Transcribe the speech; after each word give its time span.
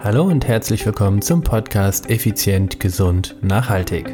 Hallo 0.00 0.22
und 0.22 0.46
herzlich 0.46 0.86
willkommen 0.86 1.22
zum 1.22 1.42
Podcast 1.42 2.08
Effizient, 2.08 2.78
Gesund, 2.78 3.34
Nachhaltig. 3.42 4.06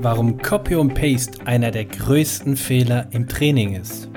Warum 0.00 0.38
Copy 0.38 0.76
und 0.76 0.94
Paste 0.94 1.44
einer 1.48 1.72
der 1.72 1.86
größten 1.86 2.56
Fehler 2.56 3.08
im 3.10 3.26
Training 3.26 3.74
ist. 3.74 4.08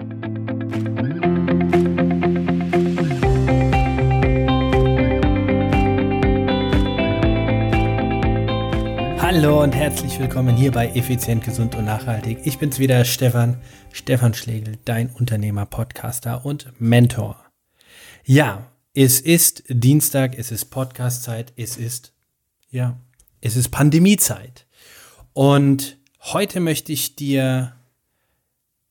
Hallo 9.42 9.64
und 9.64 9.74
herzlich 9.74 10.20
willkommen 10.20 10.56
hier 10.56 10.72
bei 10.72 10.90
Effizient, 10.90 11.44
Gesund 11.44 11.74
und 11.74 11.86
Nachhaltig. 11.86 12.38
Ich 12.44 12.60
bin's 12.60 12.78
wieder, 12.78 13.04
Stefan, 13.06 13.60
Stefan 13.92 14.36
Schlegel, 14.36 14.78
dein 14.86 15.10
Unternehmer, 15.10 15.66
Podcaster 15.66 16.46
und 16.46 16.72
Mentor. 16.80 17.44
Ja, 18.24 18.72
es 18.94 19.20
ist 19.20 19.64
Dienstag, 19.68 20.38
es 20.38 20.52
ist 20.52 20.66
Podcastzeit, 20.66 21.54
es 21.56 21.76
ist, 21.76 22.14
ja, 22.70 23.00
es 23.40 23.56
ist 23.56 23.70
Pandemiezeit. 23.70 24.68
Und 25.34 25.98
heute 26.20 26.60
möchte 26.60 26.92
ich 26.92 27.16
dir 27.16 27.76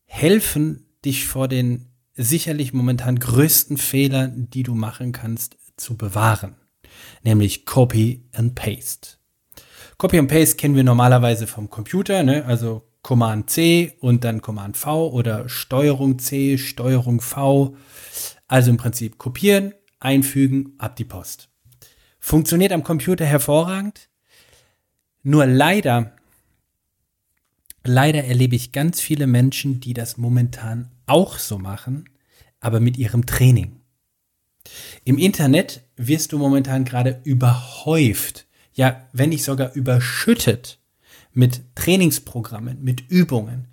helfen, 0.07 0.85
dich 1.05 1.29
vor 1.29 1.47
den 1.47 1.93
sicherlich 2.17 2.73
momentan 2.73 3.21
größten 3.21 3.77
Fehlern, 3.77 4.51
die 4.51 4.65
du 4.65 4.75
machen 4.75 5.13
kannst, 5.13 5.59
zu 5.77 5.97
bewahren. 5.97 6.57
Nämlich 7.23 7.67
Copy 7.67 8.25
and 8.33 8.57
Paste. 8.57 9.20
Copy 10.01 10.19
and 10.19 10.31
Paste 10.31 10.57
kennen 10.57 10.77
wir 10.77 10.83
normalerweise 10.83 11.47
vom 11.47 11.69
Computer, 11.69 12.23
ne? 12.23 12.47
also 12.47 12.89
Command 13.03 13.51
C 13.51 13.99
und 14.01 14.25
dann 14.25 14.41
Command 14.41 14.79
V 14.79 15.11
oder 15.11 15.47
Steuerung 15.51 16.19
C, 16.19 16.57
Steuerung 16.57 17.21
V. 17.21 17.77
Also 18.49 18.71
im 18.71 18.79
Prinzip 18.79 19.19
kopieren, 19.19 19.75
einfügen, 19.99 20.73
ab 20.79 20.97
die 20.97 21.05
Post. 21.05 21.51
Funktioniert 22.19 22.73
am 22.73 22.83
Computer 22.83 23.27
hervorragend. 23.27 24.09
Nur 25.23 25.45
leider, 25.45 26.17
leider 27.85 28.25
erlebe 28.25 28.57
ich 28.57 28.73
ganz 28.73 29.03
viele 29.03 29.27
Menschen, 29.27 29.81
die 29.81 29.93
das 29.93 30.17
momentan 30.17 30.91
auch 31.05 31.37
so 31.37 31.59
machen, 31.59 32.09
aber 32.59 32.81
mit 32.81 32.97
ihrem 32.97 33.27
Training. 33.27 33.83
Im 35.05 35.19
Internet 35.19 35.85
wirst 35.97 36.33
du 36.33 36.39
momentan 36.39 36.87
gerade 36.87 37.21
überhäuft 37.25 38.47
ja, 38.81 39.07
wenn 39.13 39.29
nicht 39.29 39.45
sogar 39.45 39.75
überschüttet 39.75 40.79
mit 41.35 41.61
Trainingsprogrammen, 41.75 42.83
mit 42.83 43.11
Übungen, 43.11 43.69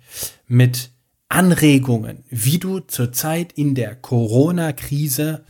mit 0.46 0.90
Anregungen, 1.30 2.24
wie 2.28 2.58
du 2.58 2.80
zurzeit 2.80 3.54
in 3.54 3.74
der 3.74 3.96
Corona-Krise 3.96 5.46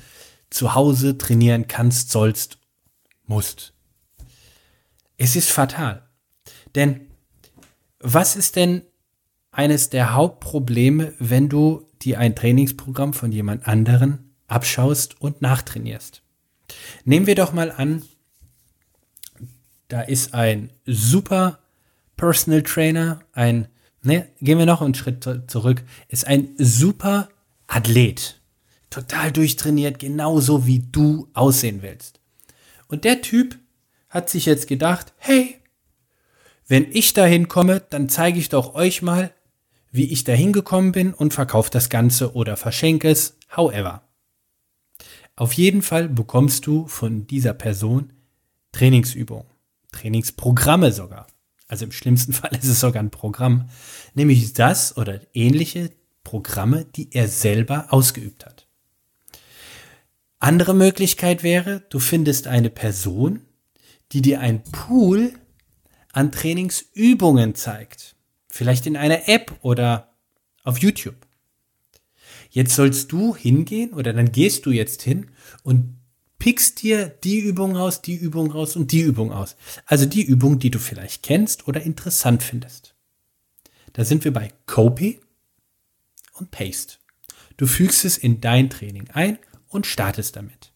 zu 0.48 0.76
Hause 0.76 1.18
trainieren 1.18 1.66
kannst, 1.66 2.12
sollst, 2.12 2.58
musst. 3.26 3.72
Es 5.16 5.34
ist 5.34 5.50
fatal. 5.50 6.08
Denn 6.76 7.08
was 7.98 8.36
ist 8.36 8.54
denn 8.54 8.82
eines 9.50 9.90
der 9.90 10.14
Hauptprobleme, 10.14 11.14
wenn 11.18 11.48
du 11.48 11.84
dir 12.00 12.20
ein 12.20 12.36
Trainingsprogramm 12.36 13.12
von 13.12 13.32
jemand 13.32 13.66
anderen 13.66 14.36
abschaust 14.46 15.20
und 15.20 15.42
nachtrainierst? 15.42 16.22
Nehmen 17.04 17.26
wir 17.26 17.34
doch 17.34 17.52
mal 17.52 17.72
an, 17.72 18.04
da 19.88 20.02
ist 20.02 20.34
ein 20.34 20.70
super 20.86 21.58
Personal 22.16 22.62
Trainer, 22.62 23.20
ein, 23.32 23.68
ne, 24.02 24.28
gehen 24.40 24.58
wir 24.58 24.66
noch 24.66 24.82
einen 24.82 24.94
Schritt 24.94 25.28
zurück, 25.46 25.82
ist 26.08 26.26
ein 26.26 26.50
super 26.58 27.28
Athlet. 27.66 28.40
Total 28.90 29.32
durchtrainiert, 29.32 29.98
genauso 29.98 30.66
wie 30.66 30.80
du 30.80 31.28
aussehen 31.34 31.82
willst. 31.82 32.20
Und 32.88 33.04
der 33.04 33.20
Typ 33.20 33.58
hat 34.08 34.30
sich 34.30 34.46
jetzt 34.46 34.66
gedacht, 34.66 35.12
hey, 35.16 35.56
wenn 36.66 36.90
ich 36.90 37.12
da 37.12 37.24
hinkomme, 37.24 37.80
dann 37.80 38.08
zeige 38.08 38.38
ich 38.38 38.48
doch 38.48 38.74
euch 38.74 39.02
mal, 39.02 39.32
wie 39.90 40.10
ich 40.12 40.24
da 40.24 40.32
hingekommen 40.32 40.92
bin 40.92 41.14
und 41.14 41.34
verkaufe 41.34 41.70
das 41.70 41.88
Ganze 41.88 42.34
oder 42.34 42.56
verschenke 42.56 43.08
es, 43.08 43.38
however. 43.56 44.02
Auf 45.36 45.52
jeden 45.52 45.82
Fall 45.82 46.08
bekommst 46.08 46.66
du 46.66 46.86
von 46.86 47.26
dieser 47.26 47.54
Person 47.54 48.12
Trainingsübungen. 48.72 49.46
Trainingsprogramme 49.92 50.92
sogar. 50.92 51.26
Also 51.66 51.84
im 51.84 51.92
schlimmsten 51.92 52.32
Fall 52.34 52.54
ist 52.56 52.68
es 52.68 52.80
sogar 52.80 53.02
ein 53.02 53.10
Programm, 53.10 53.68
nämlich 54.14 54.52
das 54.52 54.96
oder 54.96 55.20
ähnliche 55.34 55.90
Programme, 56.24 56.84
die 56.84 57.12
er 57.12 57.28
selber 57.28 57.86
ausgeübt 57.90 58.44
hat. 58.44 58.66
Andere 60.40 60.74
Möglichkeit 60.74 61.42
wäre, 61.42 61.82
du 61.88 61.98
findest 61.98 62.46
eine 62.46 62.70
Person, 62.70 63.42
die 64.12 64.22
dir 64.22 64.40
ein 64.40 64.62
Pool 64.62 65.32
an 66.12 66.32
Trainingsübungen 66.32 67.54
zeigt. 67.54 68.14
Vielleicht 68.48 68.86
in 68.86 68.96
einer 68.96 69.28
App 69.28 69.58
oder 69.62 70.14
auf 70.64 70.78
YouTube. 70.78 71.16
Jetzt 72.50 72.74
sollst 72.74 73.12
du 73.12 73.36
hingehen 73.36 73.92
oder 73.92 74.12
dann 74.12 74.32
gehst 74.32 74.64
du 74.66 74.70
jetzt 74.70 75.02
hin 75.02 75.30
und 75.62 75.97
pickst 76.38 76.82
dir 76.82 77.08
die 77.08 77.40
Übung 77.40 77.76
raus, 77.76 78.02
die 78.02 78.14
Übung 78.14 78.50
raus 78.50 78.76
und 78.76 78.92
die 78.92 79.00
Übung 79.00 79.32
aus. 79.32 79.56
Also 79.86 80.06
die 80.06 80.22
Übung, 80.22 80.58
die 80.58 80.70
du 80.70 80.78
vielleicht 80.78 81.22
kennst 81.22 81.66
oder 81.68 81.82
interessant 81.82 82.42
findest. 82.42 82.94
Da 83.92 84.04
sind 84.04 84.24
wir 84.24 84.32
bei 84.32 84.52
Copy 84.66 85.20
und 86.34 86.50
Paste. 86.50 86.96
Du 87.56 87.66
fügst 87.66 88.04
es 88.04 88.16
in 88.16 88.40
dein 88.40 88.70
Training 88.70 89.10
ein 89.10 89.38
und 89.68 89.86
startest 89.86 90.36
damit. 90.36 90.72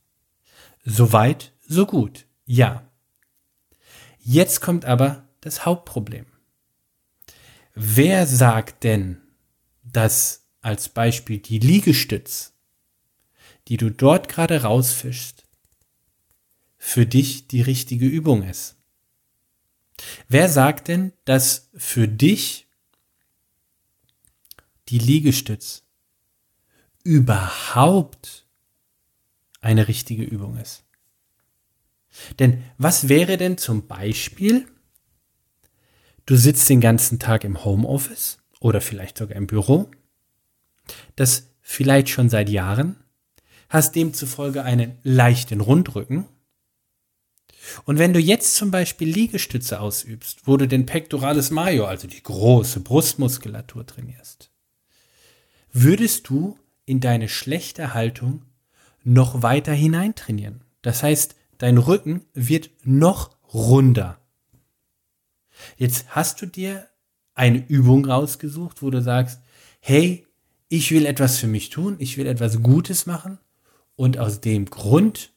Soweit, 0.85 1.53
so 1.69 1.87
gut. 1.87 2.27
Ja. 2.45 2.91
Jetzt 4.19 4.61
kommt 4.61 4.85
aber 4.85 5.29
das 5.41 5.65
Hauptproblem. 5.65 6.27
Wer 7.75 8.27
sagt 8.27 8.85
denn, 8.85 9.21
dass 9.85 10.49
als 10.61 10.89
Beispiel 10.89 11.39
die 11.39 11.59
Liegestütz, 11.59 12.53
die 13.69 13.77
du 13.77 13.91
dort 13.91 14.29
gerade 14.29 14.63
rausfischst, 14.63 15.45
für 16.85 17.07
dich 17.07 17.47
die 17.47 17.63
richtige 17.63 18.07
Übung 18.07 18.43
ist. 18.43 18.75
Wer 20.29 20.49
sagt 20.49 20.89
denn, 20.89 21.13
dass 21.25 21.71
für 21.77 22.09
dich 22.09 22.67
die 24.89 24.99
Liegestütz 24.99 25.85
überhaupt 27.05 28.47
eine 29.61 29.87
richtige 29.87 30.25
Übung 30.25 30.57
ist? 30.57 30.83
Denn 32.41 32.65
was 32.79 33.09
wäre 33.09 33.37
denn 33.37 33.59
zum 33.59 33.87
Beispiel, 33.87 34.67
du 36.27 36.35
sitzt 36.37 36.69
den 36.69 36.81
ganzen 36.81 37.21
Tag 37.21 37.45
im 37.45 37.65
Homeoffice 37.65 38.39
oder 38.59 38.81
vielleicht 38.81 39.19
sogar 39.19 39.37
im 39.37 39.47
Büro, 39.47 39.89
das 41.15 41.47
vielleicht 41.61 42.09
schon 42.09 42.29
seit 42.29 42.49
Jahren, 42.49 42.97
hast 43.69 43.95
demzufolge 43.95 44.65
einen 44.65 44.99
leichten 45.05 45.61
Rundrücken, 45.61 46.27
und 47.85 47.99
wenn 47.99 48.13
du 48.13 48.21
jetzt 48.21 48.57
zum 48.57 48.71
Beispiel 48.71 49.09
Liegestütze 49.09 49.81
ausübst, 49.81 50.41
wo 50.45 50.57
du 50.57 50.67
den 50.67 50.87
Pectoralis 50.87 51.51
Major, 51.51 51.89
also 51.89 52.07
die 52.09 52.23
große 52.23 52.81
Brustmuskulatur 52.81 53.87
trainierst, 53.87 54.51
würdest 55.73 56.29
du 56.29 56.59
in 56.85 57.01
deine 57.01 57.29
schlechte 57.29 57.95
Haltung 57.95 58.43
noch 59.05 59.43
weiter 59.43 59.73
hineintrainieren. 59.73 60.63
Das 60.83 61.03
heißt, 61.03 61.37
dein 61.59 61.79
Rücken 61.79 62.23
wird 62.35 62.71
noch 62.85 63.37
runder. 63.53 64.19
Jetzt 65.77 66.07
hast 66.09 66.43
du 66.43 66.47
dir 66.47 66.89
eine 67.35 67.65
Übung 67.69 68.05
rausgesucht, 68.05 68.83
wo 68.83 68.91
du 68.91 69.01
sagst, 69.03 69.41
hey, 69.81 70.27
ich 70.69 70.91
will 70.91 71.07
etwas 71.07 71.39
für 71.39 71.47
mich 71.47 71.71
tun, 71.71 71.97
ich 71.99 72.17
will 72.17 72.27
etwas 72.27 72.63
Gutes 72.63 73.07
machen 73.07 73.39
und 73.97 74.19
aus 74.19 74.41
dem 74.41 74.67
Grund 74.67 75.33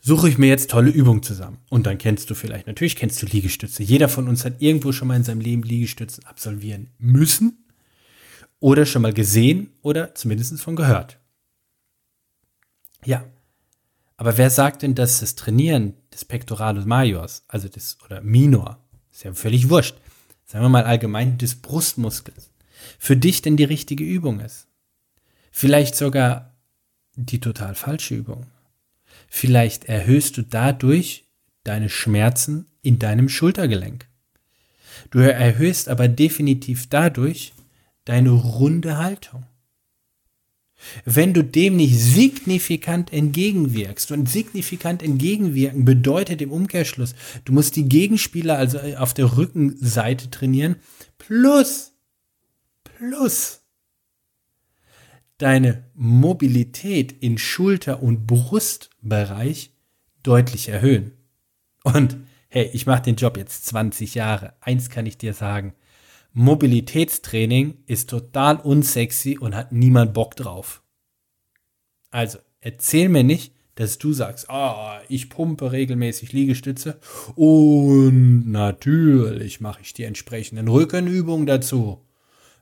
suche 0.00 0.28
ich 0.28 0.38
mir 0.38 0.48
jetzt 0.48 0.70
tolle 0.70 0.90
Übungen 0.90 1.22
zusammen. 1.22 1.58
Und 1.70 1.86
dann 1.86 1.98
kennst 1.98 2.30
du 2.30 2.34
vielleicht, 2.34 2.66
natürlich 2.66 2.96
kennst 2.96 3.22
du 3.22 3.26
Liegestütze. 3.26 3.82
Jeder 3.82 4.08
von 4.08 4.28
uns 4.28 4.44
hat 4.44 4.60
irgendwo 4.60 4.92
schon 4.92 5.08
mal 5.08 5.16
in 5.16 5.24
seinem 5.24 5.40
Leben 5.40 5.62
Liegestützen 5.62 6.24
absolvieren 6.24 6.90
müssen 6.98 7.64
oder 8.60 8.86
schon 8.86 9.02
mal 9.02 9.12
gesehen 9.12 9.70
oder 9.82 10.14
zumindest 10.14 10.60
von 10.60 10.76
gehört. 10.76 11.18
Ja. 13.04 13.24
Aber 14.16 14.36
wer 14.36 14.50
sagt 14.50 14.82
denn, 14.82 14.96
dass 14.96 15.20
das 15.20 15.36
Trainieren 15.36 15.94
des 16.12 16.24
Pectoralis 16.24 16.84
Majors, 16.84 17.44
also 17.46 17.68
des, 17.68 17.98
oder 18.04 18.20
Minor, 18.20 18.84
ist 19.12 19.22
ja 19.22 19.32
völlig 19.32 19.70
wurscht, 19.70 19.96
sagen 20.44 20.64
wir 20.64 20.68
mal 20.68 20.84
allgemein 20.84 21.38
des 21.38 21.54
Brustmuskels, 21.56 22.50
für 22.98 23.16
dich 23.16 23.42
denn 23.42 23.56
die 23.56 23.64
richtige 23.64 24.02
Übung 24.02 24.40
ist? 24.40 24.66
Vielleicht 25.52 25.94
sogar 25.94 26.56
die 27.14 27.40
total 27.40 27.76
falsche 27.76 28.16
Übung. 28.16 28.46
Vielleicht 29.28 29.84
erhöhst 29.84 30.36
du 30.36 30.42
dadurch 30.42 31.28
deine 31.64 31.88
Schmerzen 31.88 32.66
in 32.82 32.98
deinem 32.98 33.28
Schultergelenk. 33.28 34.08
Du 35.10 35.18
erhöhst 35.20 35.88
aber 35.88 36.08
definitiv 36.08 36.88
dadurch 36.88 37.52
deine 38.04 38.30
runde 38.30 38.96
Haltung. 38.96 39.44
wenn 41.04 41.34
du 41.34 41.42
dem 41.42 41.76
nicht 41.76 41.98
signifikant 41.98 43.12
entgegenwirkst. 43.12 44.12
Und 44.12 44.28
signifikant 44.28 45.02
entgegenwirken 45.02 45.84
bedeutet 45.84 46.40
im 46.40 46.52
Umkehrschluss, 46.52 47.14
du 47.44 47.52
musst 47.52 47.76
die 47.76 47.88
Gegenspieler 47.88 48.56
also 48.56 48.78
auf 48.96 49.14
der 49.14 49.36
Rückenseite 49.36 50.30
trainieren, 50.30 50.76
plus, 51.18 51.92
plus 52.84 53.62
deine 55.38 55.84
Mobilität 55.94 57.12
in 57.12 57.38
Schulter- 57.38 58.02
und 58.02 58.26
Brustbereich 59.08 59.72
deutlich 60.22 60.68
erhöhen. 60.68 61.12
Und 61.82 62.16
hey, 62.48 62.70
ich 62.72 62.86
mache 62.86 63.02
den 63.02 63.16
Job 63.16 63.36
jetzt 63.36 63.66
20 63.66 64.14
Jahre. 64.14 64.54
Eins 64.60 64.90
kann 64.90 65.06
ich 65.06 65.18
dir 65.18 65.34
sagen. 65.34 65.74
Mobilitätstraining 66.32 67.78
ist 67.86 68.10
total 68.10 68.56
unsexy 68.56 69.38
und 69.38 69.54
hat 69.54 69.72
niemand 69.72 70.14
Bock 70.14 70.36
drauf. 70.36 70.82
Also, 72.10 72.38
erzähl 72.60 73.08
mir 73.08 73.24
nicht, 73.24 73.54
dass 73.74 73.98
du 73.98 74.12
sagst, 74.12 74.46
oh, 74.50 74.96
ich 75.08 75.30
pumpe 75.30 75.72
regelmäßig 75.72 76.32
Liegestütze 76.32 76.98
und 77.36 78.50
natürlich 78.50 79.60
mache 79.60 79.82
ich 79.82 79.94
die 79.94 80.04
entsprechenden 80.04 80.68
Rückenübungen 80.68 81.46
dazu. 81.46 82.04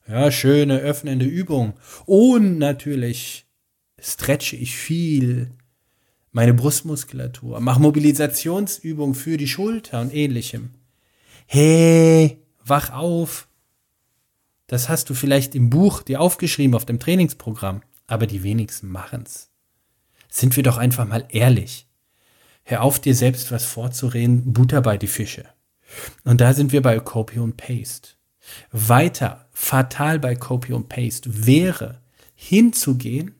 Ja, 0.06 0.30
schöne 0.30 0.78
öffnende 0.78 1.24
Übung. 1.24 1.74
Und 2.04 2.58
natürlich 2.58 3.46
stretche 3.98 4.56
ich 4.56 4.76
viel 4.76 5.56
meine 6.36 6.52
Brustmuskulatur, 6.52 7.60
mache 7.60 7.80
Mobilisationsübungen 7.80 9.14
für 9.14 9.38
die 9.38 9.48
Schulter 9.48 10.02
und 10.02 10.12
ähnlichem. 10.12 10.74
Hey, 11.46 12.42
wach 12.62 12.90
auf. 12.90 13.48
Das 14.66 14.90
hast 14.90 15.08
du 15.08 15.14
vielleicht 15.14 15.54
im 15.54 15.70
Buch 15.70 16.02
dir 16.02 16.20
aufgeschrieben 16.20 16.74
auf 16.74 16.84
dem 16.84 17.00
Trainingsprogramm, 17.00 17.80
aber 18.06 18.26
die 18.26 18.42
wenigsten 18.42 18.88
machen's. 18.88 19.48
Sind 20.28 20.56
wir 20.56 20.62
doch 20.62 20.76
einfach 20.76 21.08
mal 21.08 21.24
ehrlich. 21.30 21.88
Hör 22.64 22.82
auf, 22.82 23.00
dir 23.00 23.14
selbst 23.14 23.50
was 23.50 23.64
vorzureden, 23.64 24.52
Butter 24.52 24.82
bei 24.82 24.98
die 24.98 25.06
Fische. 25.06 25.46
Und 26.24 26.42
da 26.42 26.52
sind 26.52 26.70
wir 26.70 26.82
bei 26.82 27.00
Copy 27.00 27.38
und 27.38 27.56
Paste. 27.56 28.10
Weiter 28.72 29.48
fatal 29.52 30.18
bei 30.18 30.34
Copy 30.34 30.74
und 30.74 30.90
Paste 30.90 31.46
wäre, 31.46 32.02
hinzugehen 32.34 33.36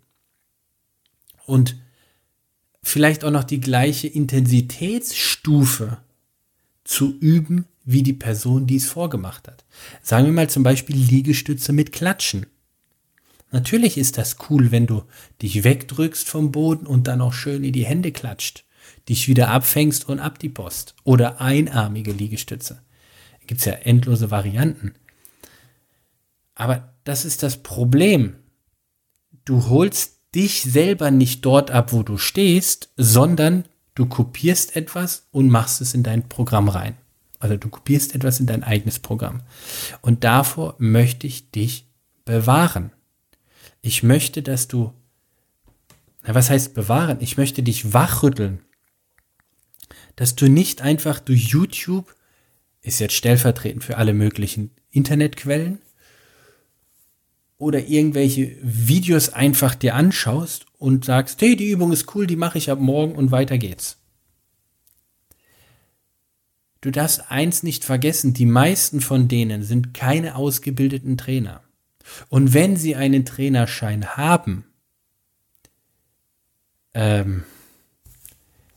und 1.45 1.77
vielleicht 2.97 3.25
auch 3.25 3.31
noch 3.31 3.45
die 3.45 3.61
gleiche 3.61 4.09
Intensitätsstufe 4.09 5.99
zu 6.83 7.15
üben 7.19 7.67
wie 7.85 8.03
die 8.03 8.15
Person, 8.15 8.67
die 8.67 8.77
es 8.77 8.89
vorgemacht 8.89 9.49
hat. 9.49 9.67
Sagen 10.01 10.25
wir 10.25 10.33
mal 10.33 10.49
zum 10.49 10.63
Beispiel 10.63 10.97
Liegestütze 10.97 11.75
mit 11.75 11.93
Klatschen. 11.93 12.47
Natürlich 13.51 13.99
ist 13.99 14.17
das 14.17 14.39
cool, 14.49 14.71
wenn 14.71 14.87
du 14.87 15.03
dich 15.43 15.63
wegdrückst 15.63 16.27
vom 16.27 16.53
Boden 16.53 16.87
und 16.87 17.07
dann 17.07 17.21
auch 17.21 17.35
schön 17.35 17.65
in 17.65 17.75
die 17.75 17.85
Hände 17.85 18.13
klatscht, 18.13 18.65
dich 19.11 19.29
wieder 19.29 19.51
abfängst 19.51 20.09
und 20.09 20.19
ab 20.19 20.39
die 20.39 20.49
Post. 20.49 20.95
Oder 21.05 21.43
einarmige 21.43 22.13
Liegestütze. 22.13 22.81
Da 23.41 23.47
gibt 23.47 23.61
es 23.61 23.67
ja 23.67 23.75
endlose 23.75 24.31
Varianten. 24.31 24.95
Aber 26.55 26.95
das 27.05 27.27
ist 27.27 27.43
das 27.43 27.63
Problem. 27.63 28.37
Du 29.45 29.69
holst 29.69 30.16
dich 30.37 30.63
selber 30.63 31.11
nicht 31.11 31.45
dort 31.45 31.71
ab, 31.71 31.93
wo 31.93 32.03
du 32.03 32.19
stehst, 32.19 32.91
sondern 32.97 33.65
du 33.95 34.07
kopierst 34.07 34.77
etwas 34.77 35.27
und 35.33 35.49
machst 35.49 35.81
es 35.81 35.95
in 35.95 36.03
dein 36.03 36.29
Programm 36.29 36.69
rein. 36.69 36.97
Also 37.39 37.57
du 37.57 37.69
kopierst 37.69 38.15
etwas 38.15 38.39
in 38.39 38.47
dein 38.47 38.63
eigenes 38.63 38.99
Programm. 38.99 39.41
Und 40.03 40.25
davor 40.25 40.77
möchte 40.79 41.27
ich 41.27 41.51
dich 41.51 41.89
bewahren. 42.25 42.93
Ich 43.81 44.03
möchte, 44.03 44.43
dass 44.43 44.69
du, 44.69 44.93
na, 46.23 46.35
was 46.35 46.51
heißt 46.51 46.75
bewahren? 46.75 47.19
Ich 47.21 47.39
möchte 47.39 47.63
dich 47.63 47.95
wachrütteln. 47.95 48.61
Dass 50.17 50.35
du 50.35 50.49
nicht 50.49 50.83
einfach 50.83 51.19
durch 51.19 51.49
YouTube, 51.49 52.15
ist 52.83 53.01
jetzt 53.01 53.15
stellvertretend 53.15 53.85
für 53.85 53.97
alle 53.97 54.13
möglichen 54.13 54.71
Internetquellen, 54.91 55.79
oder 57.59 57.87
irgendwelche 57.87 58.57
Videos 58.63 59.31
einfach 59.31 59.75
dir 59.75 59.95
anschaust 59.95 60.67
und 60.79 61.05
sagst, 61.05 61.41
hey, 61.41 61.57
die 61.57 61.71
Übung 61.71 61.93
ist 61.93 62.15
cool, 62.15 62.27
die 62.27 62.37
mache 62.37 62.59
ich 62.59 62.71
ab 62.71 62.79
morgen 62.79 63.15
und 63.15 63.31
weiter 63.31 63.59
geht's. 63.59 63.99
Du 66.83 66.91
darfst 66.91 67.31
eins 67.31 67.63
nicht 67.63 67.85
vergessen, 67.85 68.35
die 68.35 68.47
meisten 68.47 69.01
von 69.01 69.27
denen 69.29 69.63
sind 69.63 69.95
keine 69.95 70.37
ausgebildeten 70.37 71.17
Trainer. 71.17 71.63
Und 72.29 72.55
wenn 72.55 72.77
sie 72.77 72.95
einen 72.95 73.25
Trainerschein 73.25 74.17
haben, 74.17 74.67
ähm, 76.95 77.45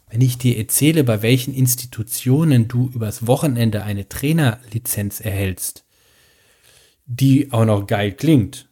wenn 0.09 0.21
ich 0.21 0.37
dir 0.39 0.57
erzähle, 0.57 1.03
bei 1.03 1.21
welchen 1.21 1.53
Institutionen 1.53 2.67
du 2.67 2.89
übers 2.93 3.27
Wochenende 3.27 3.83
eine 3.83 4.09
Trainerlizenz 4.09 5.19
erhältst, 5.19 5.85
die 7.05 7.51
auch 7.51 7.65
noch 7.65 7.85
geil 7.85 8.13
klingt, 8.13 8.68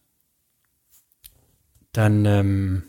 dann 1.97 2.25
ähm, 2.25 2.83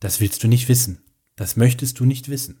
das 0.00 0.20
willst 0.20 0.42
du 0.44 0.48
nicht 0.48 0.68
wissen. 0.68 1.02
Das 1.34 1.56
möchtest 1.56 1.98
du 2.00 2.04
nicht 2.04 2.28
wissen. 2.28 2.60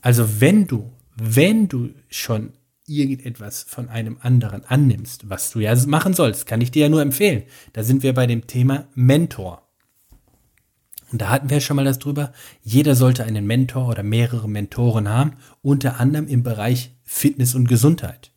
Also 0.00 0.40
wenn 0.40 0.66
du, 0.66 0.92
wenn 1.16 1.68
du 1.68 1.90
schon 2.08 2.52
irgendetwas 2.86 3.62
von 3.62 3.88
einem 3.88 4.18
anderen 4.20 4.64
annimmst, 4.64 5.28
was 5.28 5.50
du 5.50 5.60
ja 5.60 5.74
machen 5.86 6.14
sollst, 6.14 6.46
kann 6.46 6.60
ich 6.60 6.70
dir 6.70 6.82
ja 6.82 6.88
nur 6.88 7.02
empfehlen. 7.02 7.44
Da 7.72 7.82
sind 7.82 8.02
wir 8.02 8.12
bei 8.12 8.26
dem 8.26 8.46
Thema 8.46 8.86
Mentor. 8.94 9.66
Und 11.10 11.22
da 11.22 11.30
hatten 11.30 11.50
wir 11.50 11.60
schon 11.60 11.76
mal 11.76 11.84
das 11.84 11.98
drüber. 11.98 12.32
Jeder 12.62 12.94
sollte 12.94 13.24
einen 13.24 13.46
Mentor 13.46 13.88
oder 13.88 14.02
mehrere 14.02 14.48
Mentoren 14.48 15.08
haben, 15.08 15.32
unter 15.62 15.98
anderem 15.98 16.28
im 16.28 16.42
Bereich 16.42 16.96
Fitness 17.04 17.54
und 17.54 17.68
Gesundheit. 17.68 18.32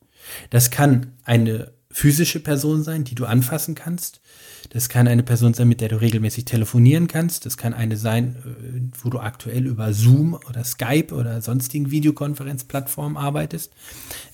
Das 0.50 0.72
kann 0.72 1.14
eine 1.24 1.74
physische 1.92 2.40
Person 2.40 2.84
sein, 2.84 3.04
die 3.04 3.16
du 3.16 3.26
anfassen 3.26 3.76
kannst. 3.76 4.22
Das 4.70 4.88
kann 4.88 5.08
eine 5.08 5.24
Person 5.24 5.56
sein, 5.56 5.68
mit 5.68 5.82
der 5.82 5.90
du 5.90 6.00
regelmäßig 6.00 6.46
telefonieren 6.46 7.08
kannst. 7.08 7.46
Das 7.46 7.58
kann 7.58 7.74
eine 7.74 7.98
sein, 7.98 8.36
äh, 8.36 9.04
wo 9.04 9.10
du 9.10 9.20
aktuell 9.20 9.66
über 9.66 9.94
Zoom 9.94 10.36
oder 10.48 10.64
Skype 10.64 11.14
oder 11.14 11.42
sonstigen 11.42 11.90
Videokonferenzplattformen 11.90 13.18
arbeitest. 13.18 13.74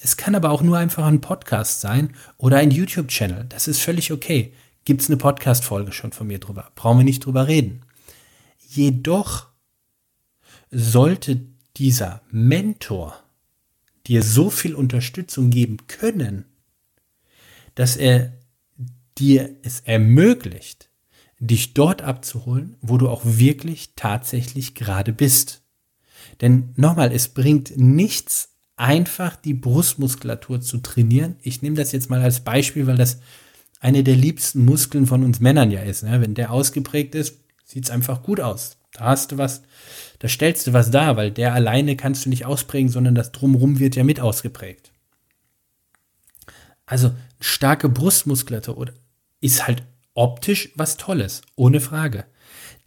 Es 0.01 0.17
kann 0.17 0.35
aber 0.35 0.51
auch 0.51 0.61
nur 0.61 0.77
einfach 0.77 1.05
ein 1.05 1.21
Podcast 1.21 1.79
sein 1.79 2.13
oder 2.37 2.57
ein 2.57 2.71
YouTube-Channel. 2.71 3.45
Das 3.47 3.67
ist 3.67 3.81
völlig 3.81 4.11
okay. 4.11 4.51
Gibt 4.83 5.01
es 5.01 5.07
eine 5.07 5.17
Podcast-Folge 5.17 5.93
schon 5.93 6.11
von 6.11 6.27
mir 6.27 6.39
drüber? 6.39 6.69
Brauchen 6.75 6.99
wir 6.99 7.05
nicht 7.05 7.25
drüber 7.25 7.47
reden. 7.47 7.81
Jedoch 8.67 9.47
sollte 10.69 11.41
dieser 11.77 12.21
Mentor 12.29 13.23
dir 14.05 14.21
so 14.21 14.49
viel 14.49 14.75
Unterstützung 14.75 15.49
geben 15.49 15.77
können, 15.87 16.45
dass 17.73 17.95
er 17.95 18.33
dir 19.17 19.55
es 19.63 19.81
ermöglicht, 19.81 20.89
dich 21.39 21.73
dort 21.73 22.01
abzuholen, 22.01 22.75
wo 22.81 22.97
du 22.97 23.09
auch 23.09 23.21
wirklich 23.23 23.91
tatsächlich 23.95 24.75
gerade 24.75 25.13
bist. 25.13 25.61
Denn 26.41 26.73
nochmal, 26.75 27.11
es 27.11 27.29
bringt 27.29 27.77
nichts, 27.77 28.49
einfach 28.77 29.35
die 29.35 29.53
Brustmuskulatur 29.53 30.61
zu 30.61 30.79
trainieren. 30.79 31.37
Ich 31.41 31.61
nehme 31.61 31.75
das 31.75 31.91
jetzt 31.91 32.09
mal 32.09 32.21
als 32.21 32.41
Beispiel, 32.41 32.87
weil 32.87 32.97
das 32.97 33.19
eine 33.79 34.03
der 34.03 34.15
liebsten 34.15 34.65
Muskeln 34.65 35.05
von 35.05 35.23
uns 35.23 35.39
Männern 35.39 35.71
ja 35.71 35.81
ist. 35.81 36.03
Ne? 36.03 36.21
Wenn 36.21 36.33
der 36.33 36.51
ausgeprägt 36.51 37.15
ist, 37.15 37.37
sieht 37.63 37.85
es 37.85 37.89
einfach 37.89 38.23
gut 38.23 38.39
aus. 38.39 38.77
Da 38.93 39.05
hast 39.05 39.31
du 39.31 39.37
was, 39.37 39.61
da 40.19 40.27
stellst 40.27 40.67
du 40.67 40.73
was 40.73 40.91
da, 40.91 41.17
weil 41.17 41.31
der 41.31 41.53
alleine 41.53 41.95
kannst 41.95 42.25
du 42.25 42.29
nicht 42.29 42.45
ausprägen, 42.45 42.89
sondern 42.89 43.15
das 43.15 43.31
drumherum 43.31 43.79
wird 43.79 43.95
ja 43.95 44.03
mit 44.03 44.19
ausgeprägt. 44.19 44.91
Also 46.85 47.11
starke 47.39 47.89
Brustmuskulatur 47.89 48.93
ist 49.45 49.67
halt 49.67 49.83
optisch 50.13 50.71
was 50.75 50.97
Tolles, 50.97 51.41
ohne 51.55 51.79
Frage. 51.79 52.25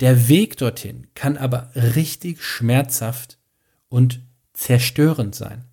Der 0.01 0.29
Weg 0.29 0.57
dorthin 0.57 1.07
kann 1.15 1.37
aber 1.37 1.71
richtig 1.75 2.43
schmerzhaft 2.43 3.39
und 3.89 4.21
zerstörend 4.53 5.35
sein. 5.35 5.65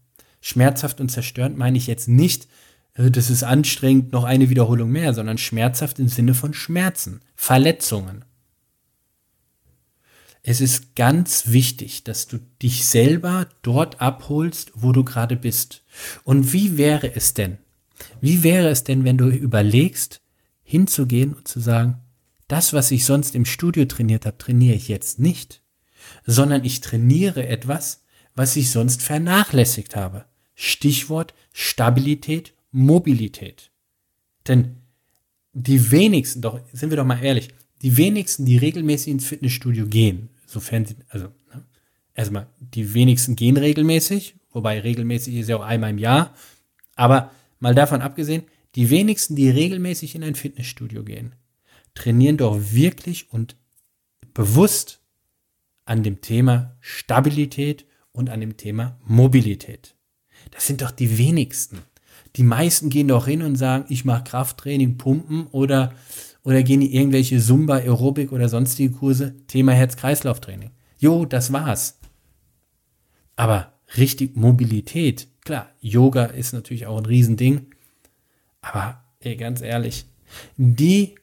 Schmerzhaft 0.41 1.01
und 1.01 1.09
zerstörend 1.09 1.57
meine 1.57 1.77
ich 1.77 1.87
jetzt 1.87 2.07
nicht, 2.07 2.47
äh, 2.93 3.09
das 3.09 3.29
ist 3.29 3.43
anstrengend, 3.43 4.11
noch 4.11 4.23
eine 4.23 4.49
Wiederholung 4.49 4.91
mehr, 4.91 5.13
sondern 5.13 5.37
schmerzhaft 5.37 5.99
im 5.99 6.07
Sinne 6.07 6.33
von 6.33 6.53
Schmerzen, 6.53 7.21
Verletzungen. 7.35 8.25
Es 10.43 10.61
ist 10.61 10.95
ganz 10.95 11.47
wichtig, 11.47 12.03
dass 12.03 12.27
du 12.27 12.37
dich 12.61 12.85
selber 12.85 13.47
dort 13.63 13.99
abholst, 14.01 14.71
wo 14.75 14.91
du 14.91 15.03
gerade 15.03 15.35
bist. 15.35 15.83
Und 16.23 16.53
wie 16.53 16.77
wäre 16.77 17.15
es 17.15 17.33
denn, 17.33 17.57
wie 18.21 18.43
wäre 18.43 18.69
es 18.69 18.83
denn, 18.83 19.03
wenn 19.03 19.17
du 19.17 19.29
überlegst, 19.29 20.21
hinzugehen 20.65 21.33
und 21.33 21.47
zu 21.47 21.61
sagen, 21.61 22.01
das, 22.47 22.73
was 22.73 22.91
ich 22.91 23.05
sonst 23.05 23.35
im 23.35 23.45
Studio 23.45 23.85
trainiert 23.85 24.25
habe, 24.25 24.37
trainiere 24.37 24.75
ich 24.75 24.87
jetzt 24.87 25.19
nicht, 25.19 25.61
sondern 26.25 26.65
ich 26.65 26.81
trainiere 26.81 27.47
etwas, 27.47 28.03
was 28.35 28.55
ich 28.55 28.71
sonst 28.71 29.01
vernachlässigt 29.01 29.95
habe. 29.95 30.25
Stichwort 30.55 31.33
Stabilität, 31.53 32.53
Mobilität. 32.71 33.71
Denn 34.47 34.77
die 35.53 35.91
wenigsten, 35.91 36.41
doch 36.41 36.59
sind 36.73 36.89
wir 36.89 36.97
doch 36.97 37.05
mal 37.05 37.23
ehrlich, 37.23 37.49
die 37.81 37.97
wenigsten, 37.97 38.45
die 38.45 38.57
regelmäßig 38.57 39.07
ins 39.09 39.25
Fitnessstudio 39.25 39.87
gehen, 39.87 40.29
sofern 40.45 40.85
sie, 40.85 40.95
also 41.09 41.27
ne, 41.53 41.63
erstmal, 42.13 42.47
die 42.59 42.93
wenigsten 42.93 43.35
gehen 43.35 43.57
regelmäßig, 43.57 44.35
wobei 44.51 44.79
regelmäßig 44.79 45.35
ist 45.35 45.49
ja 45.49 45.57
auch 45.57 45.63
einmal 45.63 45.91
im 45.91 45.97
Jahr, 45.97 46.33
aber 46.95 47.31
mal 47.59 47.75
davon 47.75 48.01
abgesehen, 48.01 48.43
die 48.75 48.89
wenigsten, 48.89 49.35
die 49.35 49.49
regelmäßig 49.49 50.15
in 50.15 50.23
ein 50.23 50.35
Fitnessstudio 50.35 51.03
gehen, 51.03 51.35
trainieren 51.93 52.37
doch 52.37 52.59
wirklich 52.71 53.31
und 53.31 53.55
bewusst 54.33 55.01
an 55.85 56.03
dem 56.03 56.21
Thema 56.21 56.75
Stabilität 56.81 57.85
und 58.11 58.29
an 58.29 58.41
dem 58.41 58.57
Thema 58.57 58.99
Mobilität. 59.05 59.95
Das 60.51 60.67
sind 60.67 60.81
doch 60.81 60.91
die 60.91 61.17
wenigsten. 61.17 61.79
Die 62.35 62.43
meisten 62.43 62.89
gehen 62.89 63.07
doch 63.07 63.27
hin 63.27 63.41
und 63.41 63.55
sagen, 63.55 63.85
ich 63.89 64.03
mache 64.03 64.25
Krafttraining, 64.25 64.97
Pumpen 64.97 65.47
oder, 65.47 65.93
oder 66.43 66.63
gehen 66.63 66.81
in 66.81 66.91
irgendwelche 66.91 67.39
Zumba, 67.39 67.75
Aerobic 67.75 68.31
oder 68.31 68.49
sonstige 68.49 68.93
Kurse, 68.93 69.35
Thema 69.47 69.71
Herz-Kreislauf-Training. 69.71 70.71
Jo, 70.97 71.25
das 71.25 71.53
war's. 71.53 71.99
Aber 73.37 73.73
richtig 73.97 74.35
Mobilität, 74.35 75.27
klar, 75.41 75.69
Yoga 75.79 76.25
ist 76.25 76.53
natürlich 76.53 76.87
auch 76.87 76.97
ein 76.97 77.05
Riesending, 77.05 77.67
aber 78.65 79.03
ey, 79.19 79.35
ganz 79.35 79.61
ehrlich, 79.61 80.05
die, 80.57 81.15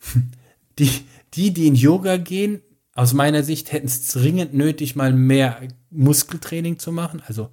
die, 0.78 0.90
die, 1.34 1.52
die 1.52 1.66
in 1.66 1.74
Yoga 1.74 2.16
gehen, 2.16 2.62
aus 2.94 3.12
meiner 3.12 3.42
Sicht 3.42 3.72
hätten 3.72 3.86
es 3.86 4.08
dringend 4.08 4.52
nötig, 4.52 4.96
mal 4.96 5.12
mehr 5.12 5.60
Muskeltraining 5.90 6.78
zu 6.78 6.92
machen, 6.92 7.22
also 7.26 7.50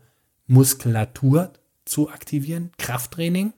Muskulatur 0.47 1.53
zu 1.85 2.09
aktivieren, 2.09 2.71
Krafttraining. 2.77 3.53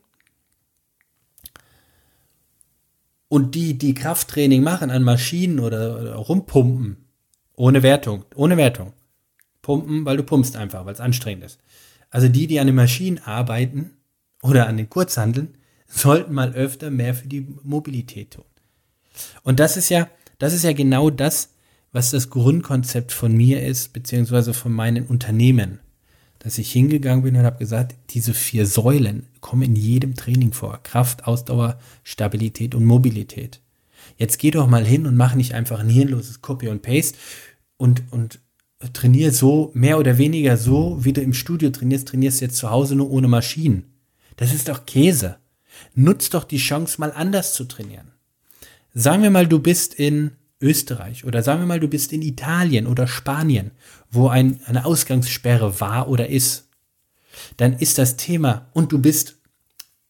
Und 3.28 3.54
die, 3.54 3.78
die 3.78 3.94
Krafttraining 3.94 4.62
machen 4.62 4.90
an 4.90 5.02
Maschinen 5.02 5.60
oder, 5.60 5.98
oder 6.00 6.14
rumpumpen, 6.16 6.96
ohne 7.54 7.82
Wertung, 7.82 8.24
ohne 8.34 8.56
Wertung. 8.56 8.92
Pumpen, 9.62 10.04
weil 10.04 10.16
du 10.16 10.22
pumpst 10.22 10.56
einfach, 10.56 10.84
weil 10.84 10.94
es 10.94 11.00
anstrengend 11.00 11.44
ist. 11.44 11.60
Also 12.10 12.28
die, 12.28 12.46
die 12.46 12.60
an 12.60 12.66
den 12.66 12.76
Maschinen 12.76 13.18
arbeiten 13.18 13.90
oder 14.42 14.66
an 14.66 14.76
den 14.76 14.88
Kurzhandeln, 14.88 15.54
sollten 15.90 16.32
mal 16.32 16.52
öfter 16.54 16.90
mehr 16.90 17.14
für 17.14 17.28
die 17.28 17.46
Mobilität 17.62 18.32
tun. 18.32 18.44
Und 19.42 19.60
das 19.60 19.76
ist 19.76 19.88
ja, 19.88 20.08
das 20.38 20.54
ist 20.54 20.64
ja 20.64 20.72
genau 20.72 21.10
das, 21.10 21.50
was 21.92 22.10
das 22.10 22.30
Grundkonzept 22.30 23.12
von 23.12 23.36
mir 23.36 23.66
ist, 23.66 23.92
beziehungsweise 23.92 24.54
von 24.54 24.72
meinen 24.72 25.06
Unternehmen. 25.06 25.80
Dass 26.38 26.56
ich 26.56 26.72
hingegangen 26.72 27.24
bin 27.24 27.36
und 27.36 27.44
habe 27.44 27.58
gesagt, 27.58 27.96
diese 28.10 28.32
vier 28.32 28.66
Säulen 28.66 29.26
kommen 29.40 29.62
in 29.62 29.76
jedem 29.76 30.14
Training 30.14 30.52
vor. 30.52 30.82
Kraft, 30.82 31.26
Ausdauer, 31.26 31.78
Stabilität 32.02 32.74
und 32.74 32.86
Mobilität. 32.86 33.60
Jetzt 34.16 34.38
geh 34.38 34.50
doch 34.50 34.66
mal 34.66 34.86
hin 34.86 35.06
und 35.06 35.16
mach 35.16 35.34
nicht 35.34 35.52
einfach 35.52 35.80
ein 35.80 35.90
hirnloses 35.90 36.40
Copy 36.40 36.68
und 36.68 36.80
Paste 36.80 37.18
und, 37.76 38.04
und 38.10 38.40
trainier 38.94 39.32
so, 39.32 39.70
mehr 39.74 39.98
oder 39.98 40.16
weniger 40.16 40.56
so, 40.56 41.04
wie 41.04 41.12
du 41.12 41.20
im 41.20 41.34
Studio 41.34 41.68
trainierst, 41.68 42.08
trainierst 42.08 42.40
jetzt 42.40 42.56
zu 42.56 42.70
Hause 42.70 42.94
nur 42.94 43.10
ohne 43.10 43.28
Maschinen. 43.28 43.84
Das 44.36 44.54
ist 44.54 44.68
doch 44.68 44.86
Käse. 44.86 45.36
Nutz 45.94 46.30
doch 46.30 46.44
die 46.44 46.58
Chance, 46.58 47.00
mal 47.00 47.12
anders 47.12 47.54
zu 47.54 47.64
trainieren. 47.64 48.12
Sagen 48.94 49.22
wir 49.22 49.30
mal, 49.30 49.46
du 49.46 49.58
bist 49.58 49.94
in 49.94 50.32
Österreich 50.60 51.24
oder 51.24 51.42
sagen 51.42 51.60
wir 51.60 51.66
mal, 51.66 51.80
du 51.80 51.88
bist 51.88 52.12
in 52.12 52.22
Italien 52.22 52.86
oder 52.86 53.06
Spanien, 53.06 53.70
wo 54.10 54.28
ein, 54.28 54.60
eine 54.66 54.84
Ausgangssperre 54.84 55.80
war 55.80 56.08
oder 56.08 56.28
ist, 56.28 56.68
dann 57.56 57.74
ist 57.74 57.98
das 57.98 58.16
Thema 58.16 58.68
und 58.72 58.92
du 58.92 58.98
bist 58.98 59.36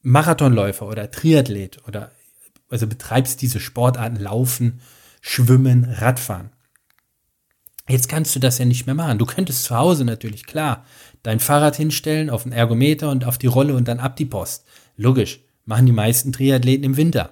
Marathonläufer 0.02 0.86
oder 0.86 1.10
Triathlet 1.10 1.86
oder 1.86 2.10
also 2.70 2.86
betreibst 2.86 3.42
diese 3.42 3.60
Sportarten 3.60 4.16
Laufen, 4.16 4.80
Schwimmen, 5.20 5.84
Radfahren. 5.84 6.50
Jetzt 7.88 8.08
kannst 8.08 8.34
du 8.36 8.40
das 8.40 8.58
ja 8.58 8.64
nicht 8.64 8.86
mehr 8.86 8.94
machen. 8.94 9.18
Du 9.18 9.26
könntest 9.26 9.64
zu 9.64 9.76
Hause 9.76 10.04
natürlich, 10.04 10.46
klar, 10.46 10.84
dein 11.22 11.40
Fahrrad 11.40 11.76
hinstellen 11.76 12.30
auf 12.30 12.44
den 12.44 12.52
Ergometer 12.52 13.10
und 13.10 13.24
auf 13.24 13.36
die 13.36 13.48
Rolle 13.48 13.74
und 13.74 13.88
dann 13.88 13.98
ab 13.98 14.16
die 14.16 14.26
Post. 14.26 14.64
Logisch, 14.96 15.40
machen 15.70 15.86
die 15.86 15.92
meisten 15.92 16.32
Triathleten 16.32 16.84
im 16.84 16.96
Winter 16.96 17.30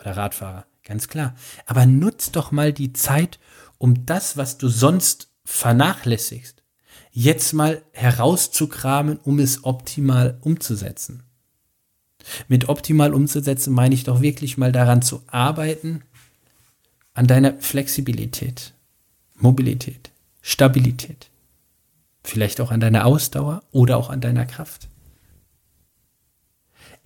oder 0.00 0.16
Radfahrer. 0.16 0.66
Ganz 0.82 1.06
klar. 1.06 1.36
Aber 1.66 1.86
nutz 1.86 2.32
doch 2.32 2.50
mal 2.50 2.72
die 2.72 2.92
Zeit, 2.92 3.38
um 3.78 4.04
das, 4.06 4.36
was 4.36 4.58
du 4.58 4.68
sonst 4.68 5.28
vernachlässigst, 5.44 6.64
jetzt 7.12 7.52
mal 7.52 7.82
herauszukramen, 7.92 9.18
um 9.22 9.38
es 9.38 9.62
optimal 9.62 10.36
umzusetzen. 10.40 11.22
Mit 12.48 12.68
optimal 12.68 13.14
umzusetzen 13.14 13.72
meine 13.72 13.94
ich 13.94 14.02
doch 14.02 14.20
wirklich 14.20 14.58
mal 14.58 14.72
daran 14.72 15.00
zu 15.00 15.22
arbeiten, 15.28 16.02
an 17.14 17.28
deiner 17.28 17.54
Flexibilität, 17.60 18.74
Mobilität, 19.36 20.10
Stabilität, 20.42 21.30
vielleicht 22.24 22.60
auch 22.60 22.72
an 22.72 22.80
deiner 22.80 23.06
Ausdauer 23.06 23.62
oder 23.70 23.96
auch 23.96 24.10
an 24.10 24.20
deiner 24.20 24.44
Kraft. 24.44 24.88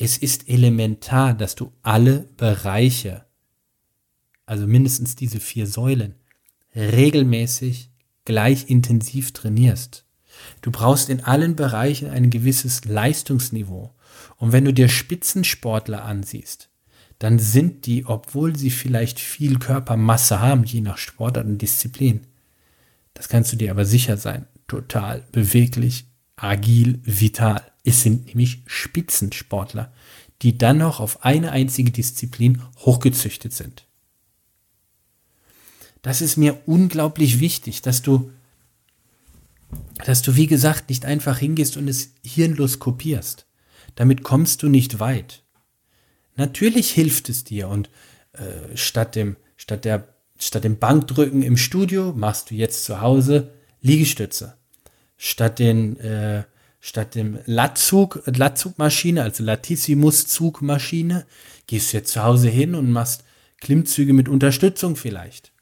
Es 0.02 0.16
ist 0.16 0.48
elementar, 0.48 1.34
dass 1.34 1.56
du 1.56 1.72
alle 1.82 2.20
Bereiche 2.38 3.26
also 4.46 4.66
mindestens 4.66 5.14
diese 5.14 5.38
vier 5.38 5.66
Säulen, 5.66 6.14
regelmäßig 6.74 7.90
gleich 8.24 8.68
intensiv 8.68 9.32
trainierst. 9.32 10.06
Du 10.60 10.72
brauchst 10.72 11.08
in 11.10 11.22
allen 11.22 11.54
Bereichen 11.54 12.08
ein 12.08 12.30
gewisses 12.30 12.84
Leistungsniveau. 12.84 13.94
Und 14.38 14.52
wenn 14.52 14.64
du 14.64 14.72
dir 14.72 14.88
Spitzensportler 14.88 16.04
ansiehst, 16.04 16.70
dann 17.20 17.38
sind 17.38 17.86
die, 17.86 18.06
obwohl 18.06 18.56
sie 18.56 18.70
vielleicht 18.70 19.20
viel 19.20 19.58
Körpermasse 19.58 20.40
haben, 20.40 20.64
je 20.64 20.80
nach 20.80 20.98
Sportart 20.98 21.46
und 21.46 21.58
Disziplin, 21.58 22.22
das 23.14 23.28
kannst 23.28 23.52
du 23.52 23.56
dir 23.56 23.70
aber 23.70 23.84
sicher 23.84 24.16
sein, 24.16 24.46
total 24.66 25.24
beweglich, 25.30 26.06
agil, 26.36 27.00
vital. 27.04 27.69
Es 27.84 28.02
sind 28.02 28.26
nämlich 28.26 28.62
Spitzensportler, 28.66 29.92
die 30.42 30.56
dann 30.58 30.78
noch 30.78 31.00
auf 31.00 31.24
eine 31.24 31.52
einzige 31.52 31.90
Disziplin 31.90 32.62
hochgezüchtet 32.78 33.52
sind. 33.52 33.86
Das 36.02 36.22
ist 36.22 36.36
mir 36.36 36.60
unglaublich 36.66 37.40
wichtig, 37.40 37.82
dass 37.82 38.02
du, 38.02 38.30
dass 40.04 40.22
du, 40.22 40.36
wie 40.36 40.46
gesagt, 40.46 40.88
nicht 40.88 41.04
einfach 41.04 41.38
hingehst 41.38 41.76
und 41.76 41.88
es 41.88 42.14
hirnlos 42.24 42.78
kopierst. 42.78 43.46
Damit 43.96 44.22
kommst 44.22 44.62
du 44.62 44.68
nicht 44.68 44.98
weit. 44.98 45.42
Natürlich 46.36 46.90
hilft 46.90 47.28
es 47.28 47.44
dir 47.44 47.68
und 47.68 47.90
äh, 48.32 48.76
statt 48.76 49.14
dem, 49.14 49.36
statt 49.56 49.84
der, 49.84 50.08
statt 50.38 50.64
dem 50.64 50.78
Bankdrücken 50.78 51.42
im 51.42 51.58
Studio 51.58 52.14
machst 52.14 52.50
du 52.50 52.54
jetzt 52.54 52.84
zu 52.84 53.02
Hause 53.02 53.52
Liegestütze. 53.82 54.56
Statt 55.18 55.58
den, 55.58 55.98
äh, 56.00 56.44
statt 56.80 57.14
dem 57.14 57.38
Latzug, 57.44 58.22
Latzugmaschine, 58.24 59.22
also 59.22 59.44
Latissimus-Zugmaschine, 59.44 61.26
gehst 61.66 61.92
du 61.92 61.98
jetzt 61.98 62.12
zu 62.12 62.24
Hause 62.24 62.48
hin 62.48 62.74
und 62.74 62.90
machst 62.90 63.22
Klimmzüge 63.60 64.14
mit 64.14 64.28
Unterstützung 64.28 64.96
vielleicht. 64.96 65.52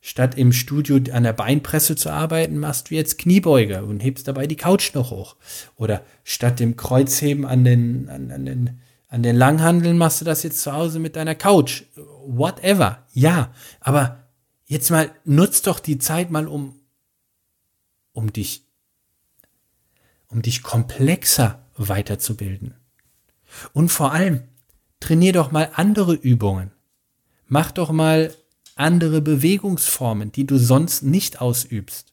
Statt 0.00 0.36
im 0.36 0.52
Studio 0.52 0.98
an 1.12 1.22
der 1.22 1.32
Beinpresse 1.32 1.96
zu 1.96 2.10
arbeiten, 2.10 2.58
machst 2.58 2.90
du 2.90 2.94
jetzt 2.94 3.18
Kniebeuge 3.18 3.84
und 3.84 4.00
hebst 4.00 4.28
dabei 4.28 4.46
die 4.46 4.56
Couch 4.56 4.92
noch 4.94 5.10
hoch. 5.10 5.36
Oder 5.76 6.04
statt 6.24 6.60
dem 6.60 6.76
Kreuzheben 6.76 7.46
an 7.46 7.64
den, 7.64 8.08
an, 8.10 8.30
an 8.30 8.44
den, 8.44 8.80
an 9.08 9.22
den 9.22 9.36
Langhandeln 9.36 9.96
machst 9.96 10.20
du 10.20 10.26
das 10.26 10.42
jetzt 10.42 10.60
zu 10.60 10.72
Hause 10.72 10.98
mit 10.98 11.16
deiner 11.16 11.34
Couch. 11.34 11.84
Whatever. 12.26 13.06
Ja, 13.12 13.54
aber 13.80 14.24
jetzt 14.66 14.90
mal 14.90 15.10
nutz 15.24 15.62
doch 15.62 15.80
die 15.80 15.98
Zeit 15.98 16.30
mal, 16.30 16.48
um, 16.48 16.74
um 18.12 18.30
dich, 18.30 18.66
um 20.34 20.42
dich 20.42 20.62
komplexer 20.62 21.64
weiterzubilden. 21.76 22.74
Und 23.72 23.88
vor 23.88 24.12
allem, 24.12 24.42
trainier 25.00 25.32
doch 25.32 25.52
mal 25.52 25.70
andere 25.74 26.14
Übungen. 26.14 26.72
Mach 27.46 27.70
doch 27.70 27.92
mal 27.92 28.34
andere 28.74 29.20
Bewegungsformen, 29.20 30.32
die 30.32 30.46
du 30.46 30.58
sonst 30.58 31.02
nicht 31.02 31.40
ausübst. 31.40 32.12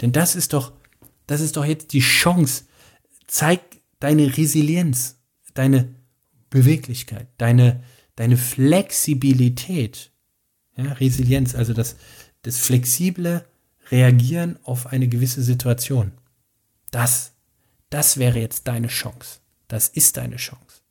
Denn 0.00 0.12
das 0.12 0.36
ist 0.36 0.54
doch, 0.54 0.72
das 1.26 1.40
ist 1.40 1.56
doch 1.56 1.64
jetzt 1.64 1.92
die 1.92 2.00
Chance. 2.00 2.64
Zeig 3.26 3.60
deine 4.00 4.38
Resilienz, 4.38 5.16
deine 5.52 5.94
Beweglichkeit, 6.48 7.28
deine, 7.36 7.82
deine 8.16 8.38
Flexibilität. 8.38 10.10
Ja, 10.76 10.92
Resilienz, 10.92 11.54
also 11.54 11.74
das, 11.74 11.96
das 12.42 12.58
flexible 12.58 13.44
Reagieren 13.90 14.58
auf 14.62 14.86
eine 14.86 15.08
gewisse 15.08 15.42
Situation. 15.42 16.12
Das, 16.90 17.32
das 17.90 18.18
wäre 18.18 18.38
jetzt 18.38 18.68
deine 18.68 18.88
Chance. 18.88 19.40
Das 19.68 19.88
ist 19.88 20.16
deine 20.16 20.36
Chance. 20.36 20.82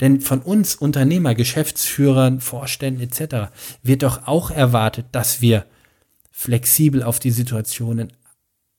Denn 0.00 0.20
von 0.20 0.40
uns 0.40 0.74
Unternehmer, 0.74 1.34
Geschäftsführern, 1.34 2.40
Vorständen 2.40 3.02
etc. 3.02 3.52
wird 3.82 4.02
doch 4.02 4.26
auch 4.26 4.50
erwartet, 4.50 5.06
dass 5.12 5.40
wir 5.40 5.66
flexibel 6.30 7.02
auf 7.02 7.18
die 7.18 7.30
Situationen 7.30 8.12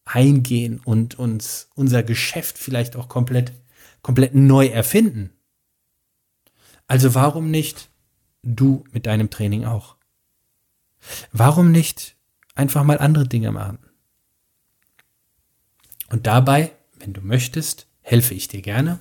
eingehen 0.05 0.79
und 0.83 1.19
uns 1.19 1.69
unser 1.75 2.03
Geschäft 2.03 2.57
vielleicht 2.57 2.95
auch 2.95 3.09
komplett, 3.09 3.51
komplett 4.01 4.33
neu 4.33 4.67
erfinden. 4.67 5.31
Also 6.87 7.13
warum 7.13 7.51
nicht 7.51 7.89
du 8.43 8.85
mit 8.91 9.05
deinem 9.05 9.29
Training 9.29 9.65
auch? 9.65 9.97
Warum 11.31 11.71
nicht 11.71 12.15
einfach 12.55 12.83
mal 12.83 12.97
andere 12.97 13.27
Dinge 13.27 13.51
machen? 13.51 13.79
Und 16.09 16.27
dabei, 16.27 16.71
wenn 16.99 17.13
du 17.13 17.21
möchtest, 17.21 17.87
helfe 18.01 18.33
ich 18.33 18.47
dir 18.47 18.61
gerne. 18.61 18.99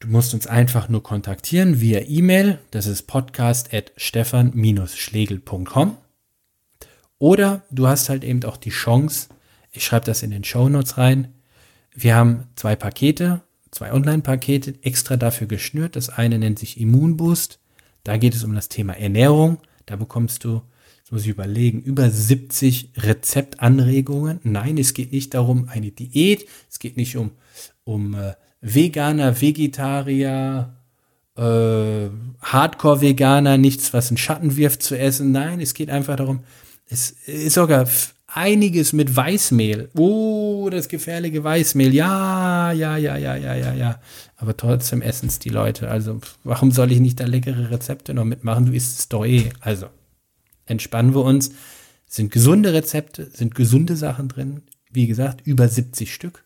Du 0.00 0.08
musst 0.08 0.32
uns 0.32 0.46
einfach 0.46 0.88
nur 0.88 1.02
kontaktieren 1.02 1.80
via 1.80 2.02
E-Mail. 2.06 2.60
Das 2.70 2.86
ist 2.86 3.08
podcast.stefan-schlegel.com. 3.08 5.96
Oder 7.18 7.64
du 7.70 7.88
hast 7.88 8.08
halt 8.08 8.22
eben 8.22 8.44
auch 8.44 8.56
die 8.56 8.70
Chance, 8.70 9.30
ich 9.72 9.84
schreibe 9.84 10.06
das 10.06 10.22
in 10.22 10.30
den 10.30 10.44
Show 10.44 10.68
Notes 10.68 10.98
rein. 10.98 11.34
Wir 11.92 12.14
haben 12.14 12.44
zwei 12.54 12.76
Pakete, 12.76 13.40
zwei 13.70 13.92
Online-Pakete 13.92 14.76
extra 14.82 15.16
dafür 15.16 15.48
geschnürt. 15.48 15.96
Das 15.96 16.10
eine 16.10 16.38
nennt 16.38 16.60
sich 16.60 16.80
Immunboost. 16.80 17.58
Da 18.04 18.16
geht 18.16 18.34
es 18.34 18.44
um 18.44 18.54
das 18.54 18.68
Thema 18.68 18.96
Ernährung. 18.96 19.58
Da 19.86 19.96
bekommst 19.96 20.44
du, 20.44 20.62
das 21.08 21.12
muss 21.12 21.22
ich 21.22 21.30
überlegen, 21.30 21.80
über 21.80 22.10
70 22.10 22.90
Rezeptanregungen. 22.98 24.40
Nein, 24.42 24.76
es 24.76 24.92
geht 24.92 25.10
nicht 25.10 25.32
darum, 25.32 25.66
eine 25.70 25.90
Diät. 25.90 26.46
Es 26.70 26.78
geht 26.78 26.98
nicht 26.98 27.16
um, 27.16 27.30
um 27.84 28.14
äh, 28.14 28.34
Veganer, 28.60 29.40
Vegetarier, 29.40 30.74
äh, 31.34 32.10
Hardcore-Veganer, 32.42 33.56
nichts, 33.56 33.94
was 33.94 34.10
einen 34.10 34.18
Schatten 34.18 34.58
wirft 34.58 34.82
zu 34.82 34.98
essen. 34.98 35.32
Nein, 35.32 35.62
es 35.62 35.72
geht 35.72 35.88
einfach 35.88 36.16
darum, 36.16 36.40
es 36.90 37.12
ist 37.24 37.54
sogar 37.54 37.88
einiges 38.26 38.92
mit 38.92 39.16
Weißmehl. 39.16 39.88
Oh, 39.96 40.68
das 40.70 40.88
gefährliche 40.88 41.42
Weißmehl. 41.42 41.94
Ja, 41.94 42.72
ja, 42.72 42.98
ja, 42.98 43.16
ja, 43.16 43.34
ja, 43.34 43.54
ja, 43.54 43.72
ja. 43.72 43.98
Aber 44.36 44.54
trotzdem 44.58 45.00
essen 45.00 45.28
es 45.28 45.38
die 45.38 45.48
Leute. 45.48 45.88
Also, 45.88 46.20
warum 46.44 46.70
soll 46.70 46.92
ich 46.92 47.00
nicht 47.00 47.18
da 47.18 47.24
leckere 47.24 47.70
Rezepte 47.70 48.12
noch 48.12 48.26
mitmachen? 48.26 48.66
Du 48.66 48.72
isst 48.72 48.98
es 48.98 49.08
doch 49.08 49.24
eh. 49.24 49.48
Also, 49.60 49.86
entspannen 50.68 51.14
wir 51.14 51.24
uns. 51.24 51.50
Sind 52.06 52.32
gesunde 52.32 52.72
Rezepte, 52.72 53.30
sind 53.30 53.54
gesunde 53.54 53.96
Sachen 53.96 54.28
drin. 54.28 54.62
Wie 54.90 55.06
gesagt, 55.06 55.46
über 55.46 55.68
70 55.68 56.12
Stück. 56.12 56.44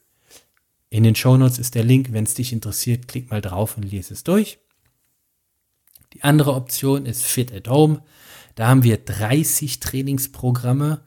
In 0.90 1.04
den 1.04 1.14
Shownotes 1.14 1.58
ist 1.58 1.74
der 1.74 1.84
Link. 1.84 2.12
Wenn 2.12 2.24
es 2.24 2.34
dich 2.34 2.52
interessiert, 2.52 3.08
klick 3.08 3.30
mal 3.30 3.40
drauf 3.40 3.76
und 3.76 3.84
lese 3.84 4.12
es 4.12 4.24
durch. 4.24 4.58
Die 6.12 6.22
andere 6.22 6.54
Option 6.54 7.06
ist 7.06 7.22
Fit 7.22 7.52
at 7.52 7.68
Home. 7.68 8.02
Da 8.54 8.68
haben 8.68 8.82
wir 8.82 8.98
30 8.98 9.80
Trainingsprogramme 9.80 11.02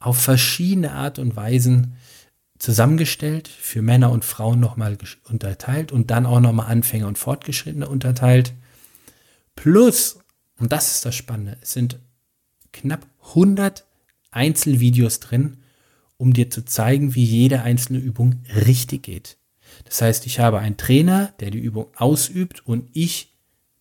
auf 0.00 0.18
verschiedene 0.18 0.92
Art 0.92 1.18
und 1.18 1.36
Weisen 1.36 1.96
zusammengestellt, 2.58 3.48
für 3.48 3.82
Männer 3.82 4.10
und 4.10 4.24
Frauen 4.24 4.60
nochmal 4.60 4.98
unterteilt 5.28 5.92
und 5.92 6.10
dann 6.10 6.26
auch 6.26 6.40
nochmal 6.40 6.66
Anfänger 6.66 7.06
und 7.06 7.18
Fortgeschrittene 7.18 7.88
unterteilt. 7.88 8.52
Plus, 9.56 10.18
und 10.58 10.72
das 10.72 10.94
ist 10.94 11.06
das 11.06 11.14
Spannende, 11.14 11.58
es 11.62 11.72
sind 11.72 11.98
knapp 12.72 13.06
100 13.28 13.86
Einzelvideos 14.30 15.20
drin, 15.20 15.58
um 16.16 16.32
dir 16.32 16.50
zu 16.50 16.64
zeigen, 16.64 17.14
wie 17.14 17.24
jede 17.24 17.62
einzelne 17.62 17.98
Übung 17.98 18.42
richtig 18.66 19.02
geht. 19.02 19.38
Das 19.84 20.02
heißt, 20.02 20.26
ich 20.26 20.38
habe 20.40 20.58
einen 20.58 20.76
Trainer, 20.76 21.32
der 21.40 21.50
die 21.50 21.58
Übung 21.58 21.86
ausübt 21.96 22.66
und 22.66 22.88
ich 22.92 23.34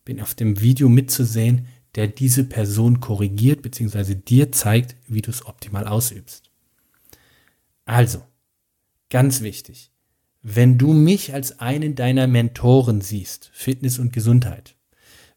bin 0.05 0.21
auf 0.21 0.33
dem 0.33 0.61
Video 0.61 0.89
mitzusehen, 0.89 1.67
der 1.95 2.07
diese 2.07 2.43
Person 2.43 2.99
korrigiert 2.99 3.61
bzw. 3.61 4.15
dir 4.15 4.51
zeigt, 4.51 4.95
wie 5.07 5.21
du 5.21 5.31
es 5.31 5.45
optimal 5.45 5.87
ausübst. 5.87 6.49
Also, 7.85 8.23
ganz 9.09 9.41
wichtig, 9.41 9.91
wenn 10.41 10.77
du 10.77 10.93
mich 10.93 11.33
als 11.33 11.59
einen 11.59 11.95
deiner 11.95 12.27
Mentoren 12.27 13.01
siehst, 13.01 13.49
Fitness 13.53 13.99
und 13.99 14.13
Gesundheit, 14.13 14.75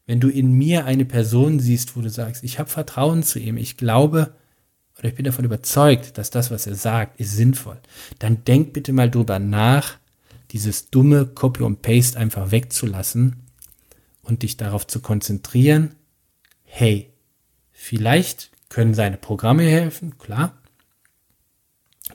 wenn 0.05 0.19
du 0.19 0.29
in 0.29 0.51
mir 0.51 0.85
eine 0.85 1.05
Person 1.05 1.59
siehst, 1.59 1.95
wo 1.95 2.01
du 2.01 2.09
sagst, 2.09 2.43
ich 2.43 2.59
habe 2.59 2.69
Vertrauen 2.69 3.23
zu 3.23 3.39
ihm, 3.39 3.57
ich 3.57 3.77
glaube 3.77 4.35
oder 4.97 5.09
ich 5.09 5.15
bin 5.15 5.25
davon 5.25 5.45
überzeugt, 5.45 6.17
dass 6.17 6.29
das, 6.29 6.51
was 6.51 6.67
er 6.67 6.75
sagt, 6.75 7.19
ist 7.19 7.35
sinnvoll, 7.35 7.79
dann 8.19 8.43
denk 8.45 8.73
bitte 8.73 8.93
mal 8.93 9.09
drüber 9.09 9.39
nach, 9.39 9.97
dieses 10.51 10.91
dumme 10.91 11.25
Copy 11.25 11.63
und 11.63 11.81
Paste 11.81 12.17
einfach 12.17 12.51
wegzulassen 12.51 13.37
und 14.21 14.43
dich 14.43 14.55
darauf 14.55 14.85
zu 14.85 14.99
konzentrieren, 14.99 15.95
hey, 16.63 17.11
vielleicht 17.71 18.51
können 18.69 18.93
seine 18.93 19.17
Programme 19.17 19.63
helfen, 19.63 20.17
klar. 20.17 20.61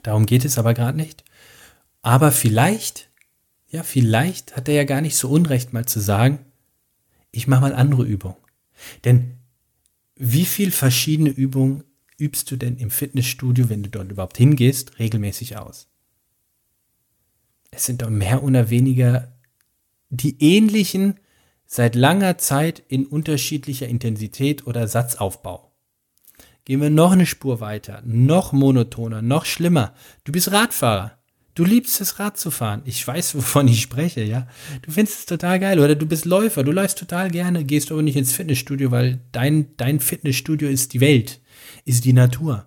Darum 0.03 0.25
geht 0.25 0.45
es 0.45 0.57
aber 0.57 0.73
gerade 0.73 0.97
nicht. 0.97 1.23
Aber 2.01 2.31
vielleicht, 2.31 3.09
ja, 3.67 3.83
vielleicht 3.83 4.55
hat 4.55 4.69
er 4.69 4.75
ja 4.75 4.83
gar 4.85 5.01
nicht 5.01 5.17
so 5.17 5.29
unrecht, 5.29 5.73
mal 5.73 5.85
zu 5.85 5.99
sagen, 5.99 6.39
ich 7.31 7.47
mache 7.47 7.61
mal 7.61 7.73
andere 7.73 8.03
Übungen. 8.03 8.37
Denn 9.03 9.37
wie 10.15 10.45
viel 10.45 10.71
verschiedene 10.71 11.29
Übungen 11.29 11.83
übst 12.17 12.51
du 12.51 12.57
denn 12.57 12.77
im 12.77 12.91
Fitnessstudio, 12.91 13.69
wenn 13.69 13.83
du 13.83 13.89
dort 13.89 14.11
überhaupt 14.11 14.37
hingehst, 14.37 14.99
regelmäßig 14.99 15.57
aus? 15.57 15.87
Es 17.71 17.85
sind 17.85 18.01
doch 18.01 18.09
mehr 18.09 18.43
oder 18.43 18.69
weniger 18.69 19.33
die 20.09 20.41
ähnlichen 20.41 21.19
seit 21.65 21.95
langer 21.95 22.37
Zeit 22.39 22.81
in 22.87 23.05
unterschiedlicher 23.05 23.87
Intensität 23.87 24.65
oder 24.65 24.87
Satzaufbau. 24.87 25.71
Gehen 26.65 26.81
wir 26.81 26.89
noch 26.89 27.11
eine 27.11 27.25
Spur 27.25 27.61
weiter, 27.61 28.01
noch 28.05 28.51
monotoner, 28.53 29.21
noch 29.21 29.45
schlimmer. 29.45 29.93
Du 30.23 30.31
bist 30.31 30.51
Radfahrer. 30.51 31.18
Du 31.55 31.65
liebst 31.65 31.99
es, 32.01 32.19
Rad 32.19 32.37
zu 32.37 32.51
fahren. 32.51 32.81
Ich 32.85 33.05
weiß, 33.05 33.35
wovon 33.35 33.67
ich 33.67 33.81
spreche, 33.81 34.23
ja. 34.23 34.47
Du 34.81 34.91
findest 34.91 35.19
es 35.19 35.25
total 35.25 35.59
geil. 35.59 35.79
Oder 35.79 35.95
du 35.95 36.05
bist 36.05 36.25
Läufer, 36.25 36.63
du 36.63 36.71
läufst 36.71 36.97
total 36.97 37.29
gerne, 37.29 37.65
gehst 37.65 37.91
aber 37.91 38.01
nicht 38.01 38.15
ins 38.15 38.33
Fitnessstudio, 38.33 38.91
weil 38.91 39.19
dein, 39.31 39.75
dein 39.77 39.99
Fitnessstudio 39.99 40.69
ist 40.69 40.93
die 40.93 41.01
Welt, 41.01 41.41
ist 41.85 42.05
die 42.05 42.13
Natur. 42.13 42.65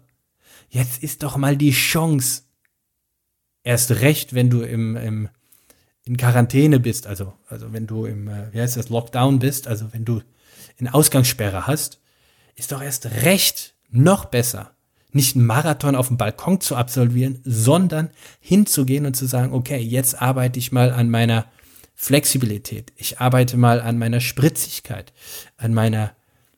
Jetzt 0.68 1.02
ist 1.02 1.22
doch 1.22 1.36
mal 1.36 1.56
die 1.56 1.72
Chance. 1.72 2.42
Erst 3.64 3.90
recht, 3.90 4.34
wenn 4.34 4.50
du 4.50 4.62
im, 4.62 4.96
im 4.96 5.28
in 6.04 6.16
Quarantäne 6.16 6.80
bist, 6.80 7.06
also, 7.06 7.34
also 7.48 7.72
wenn 7.72 7.86
du 7.86 8.06
im, 8.06 8.28
äh, 8.28 8.52
wie 8.52 8.60
heißt 8.60 8.76
das, 8.76 8.88
Lockdown 8.88 9.38
bist, 9.38 9.68
also 9.68 9.92
wenn 9.92 10.04
du 10.04 10.20
in 10.76 10.88
Ausgangssperre 10.88 11.66
hast, 11.66 12.00
ist 12.56 12.72
doch 12.72 12.82
erst 12.82 13.06
recht 13.06 13.74
noch 13.88 14.24
besser, 14.24 14.74
nicht 15.12 15.36
einen 15.36 15.46
Marathon 15.46 15.94
auf 15.94 16.08
dem 16.08 16.16
Balkon 16.16 16.60
zu 16.60 16.76
absolvieren, 16.76 17.40
sondern 17.44 18.10
hinzugehen 18.40 19.06
und 19.06 19.14
zu 19.14 19.26
sagen, 19.26 19.52
okay, 19.52 19.78
jetzt 19.78 20.20
arbeite 20.20 20.58
ich 20.58 20.72
mal 20.72 20.90
an 20.90 21.10
meiner 21.10 21.46
Flexibilität, 21.94 22.92
ich 22.96 23.20
arbeite 23.20 23.56
mal 23.56 23.80
an 23.80 23.98
meiner 23.98 24.20
Spritzigkeit, 24.20 25.12
an 25.56 25.74
meiner, 25.74 26.16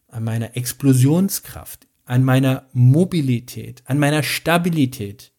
an 0.08 0.24
meiner 0.24 0.56
Explosionskraft, 0.56 1.86
an 2.06 2.24
meiner 2.24 2.66
Mobilität, 2.72 3.82
an 3.86 3.98
meiner 3.98 4.22
Stabilität. 4.22 5.32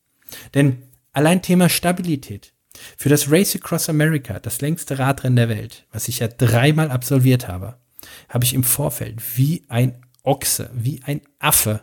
Denn 0.53 0.83
allein 1.13 1.41
Thema 1.41 1.69
Stabilität, 1.69 2.53
für 2.97 3.09
das 3.09 3.31
Race 3.31 3.55
Across 3.55 3.89
America, 3.89 4.39
das 4.39 4.61
längste 4.61 4.99
Radrennen 4.99 5.37
der 5.37 5.49
Welt, 5.49 5.85
was 5.91 6.07
ich 6.07 6.19
ja 6.19 6.27
dreimal 6.27 6.91
absolviert 6.91 7.47
habe, 7.47 7.77
habe 8.29 8.43
ich 8.43 8.53
im 8.53 8.63
Vorfeld 8.63 9.21
wie 9.37 9.63
ein 9.69 10.01
Ochse, 10.23 10.69
wie 10.73 11.01
ein 11.03 11.21
Affe 11.39 11.81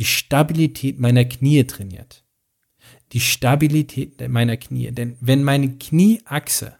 die 0.00 0.06
Stabilität 0.06 0.98
meiner 0.98 1.26
Knie 1.26 1.62
trainiert. 1.64 2.24
Die 3.12 3.20
Stabilität 3.20 4.26
meiner 4.30 4.56
Knie. 4.56 4.90
Denn 4.92 5.18
wenn 5.20 5.44
meine 5.44 5.76
Knieachse 5.76 6.74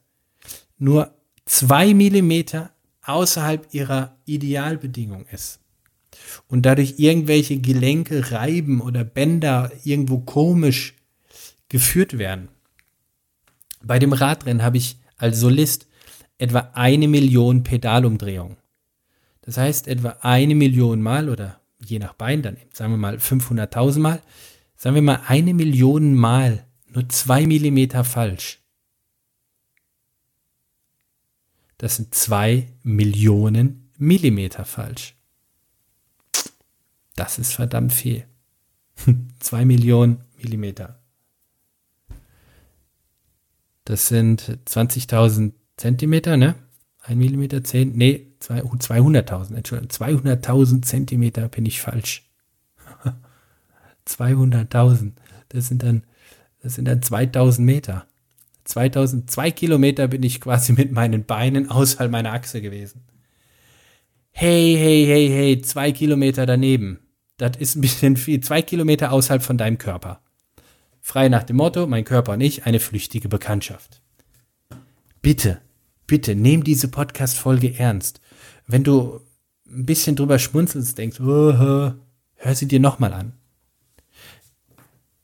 nur 0.78 1.14
zwei 1.44 1.92
Millimeter 1.92 2.72
außerhalb 3.02 3.74
ihrer 3.74 4.16
Idealbedingung 4.24 5.26
ist 5.26 5.61
und 6.48 6.64
dadurch 6.64 6.94
irgendwelche 6.96 7.59
Gelenke 7.59 8.33
reiben 8.33 8.80
oder 8.80 9.04
Bänder 9.04 9.70
irgendwo 9.85 10.20
komisch 10.20 10.94
geführt 11.68 12.16
werden, 12.16 12.48
bei 13.83 13.98
dem 13.98 14.14
Radrennen 14.14 14.62
habe 14.62 14.78
ich 14.78 14.96
als 15.18 15.40
Solist 15.40 15.88
etwa 16.38 16.70
eine 16.72 17.06
Million 17.06 17.64
Pedalumdrehungen. 17.64 18.56
Das 19.42 19.59
heißt 19.59 19.88
etwa 19.88 20.16
eine 20.22 20.54
Million 20.54 21.02
Mal 21.02 21.28
oder 21.28 21.60
je 21.85 21.99
nach 21.99 22.14
Bein 22.14 22.43
dann 22.43 22.57
sagen 22.73 22.93
wir 22.93 22.99
mal 22.99 23.16
500.000 23.16 23.99
Mal, 23.99 24.23
sagen 24.77 24.95
wir 24.95 25.03
mal 25.03 25.23
eine 25.27 25.55
Million 25.55 26.14
Mal 26.14 26.66
nur 26.88 27.09
zwei 27.09 27.47
Millimeter 27.47 28.05
falsch. 28.05 28.59
Das 31.79 31.97
sind 31.97 32.14
zwei 32.14 32.69
Millionen 32.83 33.90
Millimeter 33.97 34.64
falsch. 34.64 35.14
Das 37.16 37.38
ist 37.38 37.55
verdammt 37.55 37.93
viel. 37.93 38.27
zwei 39.38 39.64
Millionen 39.64 40.25
Millimeter. 40.37 41.01
Das 43.85 44.09
sind 44.09 44.59
20.000 44.66 45.53
Zentimeter, 45.77 46.37
ne? 46.37 46.55
Ein 47.00 47.18
Millimeter, 47.18 47.64
zehn, 47.64 47.92
nee, 47.96 48.26
200.000, 48.42 49.54
Entschuldigung, 49.54 49.90
200.000 49.90 50.82
Zentimeter 50.82 51.48
bin 51.48 51.66
ich 51.66 51.80
falsch. 51.80 52.28
200.000, 54.06 55.12
das 55.48 55.68
sind 55.68 55.82
dann, 55.82 56.04
das 56.62 56.74
sind 56.74 56.86
dann 56.86 57.02
2000 57.02 57.64
Meter. 57.64 58.06
2000, 58.64 59.30
zwei 59.30 59.50
Kilometer 59.50 60.08
bin 60.08 60.22
ich 60.22 60.40
quasi 60.40 60.72
mit 60.72 60.92
meinen 60.92 61.24
Beinen 61.24 61.70
außerhalb 61.70 62.10
meiner 62.10 62.32
Achse 62.32 62.60
gewesen. 62.60 63.02
hey, 64.30 64.76
hey, 64.78 65.06
hey, 65.06 65.28
hey, 65.28 65.62
zwei 65.62 65.92
Kilometer 65.92 66.46
daneben. 66.46 67.00
Das 67.36 67.56
ist 67.56 67.74
ein 67.74 67.80
bisschen 67.80 68.16
viel. 68.16 68.40
Zwei 68.40 68.60
Kilometer 68.62 69.12
außerhalb 69.12 69.42
von 69.42 69.56
deinem 69.56 69.78
Körper. 69.78 70.20
Frei 71.00 71.28
nach 71.28 71.42
dem 71.42 71.56
Motto, 71.56 71.86
mein 71.86 72.04
Körper 72.04 72.34
und 72.34 72.42
ich, 72.42 72.66
eine 72.66 72.80
flüchtige 72.80 73.28
Bekanntschaft. 73.28 74.02
Bitte, 75.22 75.60
bitte, 76.11 76.35
nehm 76.35 76.64
diese 76.64 76.88
Podcast-Folge 76.88 77.79
ernst. 77.79 78.20
Wenn 78.66 78.83
du 78.83 79.20
ein 79.68 79.87
bisschen 79.87 80.16
drüber 80.16 80.40
schmunzelst, 80.40 80.99
denkst, 80.99 81.20
oh, 81.20 81.53
hör 81.55 82.55
sie 82.55 82.66
dir 82.66 82.81
nochmal 82.81 83.12
an. 83.12 83.35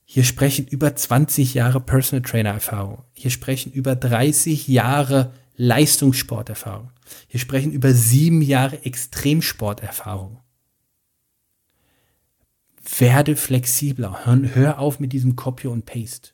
Hier 0.04 0.22
sprechen 0.22 0.68
über 0.68 0.94
20 0.94 1.54
Jahre 1.54 1.80
Personal 1.80 2.22
Trainer 2.22 2.50
Erfahrung. 2.50 3.02
Hier 3.12 3.32
sprechen 3.32 3.72
über 3.72 3.96
30 3.96 4.68
Jahre 4.68 5.32
Leistungssporterfahrung. 5.56 6.92
Wir 7.30 7.40
sprechen 7.40 7.72
über 7.72 7.92
sieben 7.92 8.40
Jahre 8.40 8.84
Extremsporterfahrung. 8.84 10.38
Werde 12.98 13.34
flexibler. 13.34 14.24
Hör 14.24 14.78
auf 14.78 15.00
mit 15.00 15.12
diesem 15.12 15.34
Copy 15.34 15.66
und 15.66 15.84
Paste. 15.84 16.30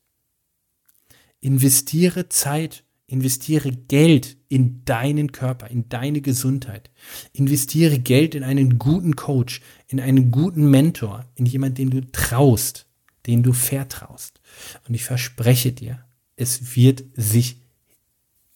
Investiere 1.40 2.28
Zeit, 2.28 2.84
investiere 3.12 3.70
Geld 3.70 4.36
in 4.48 4.84
deinen 4.84 5.32
Körper, 5.32 5.68
in 5.68 5.88
deine 5.88 6.20
Gesundheit. 6.20 6.90
Investiere 7.32 7.98
Geld 7.98 8.34
in 8.34 8.42
einen 8.42 8.78
guten 8.78 9.16
Coach, 9.16 9.60
in 9.88 10.00
einen 10.00 10.30
guten 10.30 10.70
Mentor, 10.70 11.26
in 11.34 11.46
jemanden, 11.46 11.76
den 11.76 11.90
du 11.90 12.00
traust, 12.12 12.86
den 13.26 13.42
du 13.42 13.52
vertraust. 13.52 14.40
Und 14.88 14.94
ich 14.94 15.04
verspreche 15.04 15.72
dir, 15.72 16.04
es 16.36 16.74
wird 16.76 17.04
sich 17.14 17.58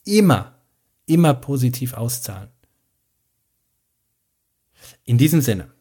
immer 0.04 0.56
immer 1.06 1.34
positiv 1.34 1.94
auszahlen. 1.94 2.50
In 5.04 5.18
diesem 5.18 5.40
Sinne, 5.40 5.72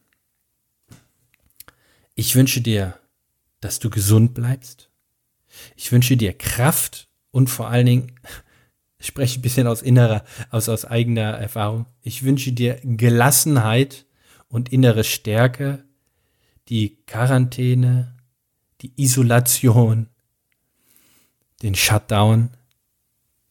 ich 2.13 2.35
wünsche 2.35 2.61
dir, 2.61 2.99
dass 3.59 3.79
du 3.79 3.89
gesund 3.89 4.35
bleibst. 4.35 4.89
Ich 5.75 5.91
wünsche 5.91 6.15
dir 6.15 6.33
Kraft 6.33 7.09
und 7.31 7.49
vor 7.49 7.67
allen 7.67 7.85
Dingen, 7.85 8.19
ich 9.05 9.09
spreche 9.09 9.39
ein 9.39 9.43
bisschen 9.43 9.67
aus 9.67 9.83
innerer, 9.83 10.25
aus, 10.49 10.67
aus 10.67 10.83
eigener 10.83 11.33
Erfahrung. 11.33 11.85
Ich 12.01 12.23
wünsche 12.23 12.51
dir 12.51 12.79
Gelassenheit 12.81 14.07
und 14.47 14.73
innere 14.73 15.03
Stärke, 15.03 15.83
die 16.69 16.97
Quarantäne, 17.05 18.15
die 18.81 18.91
Isolation, 18.95 20.07
den 21.61 21.75
Shutdown 21.75 22.49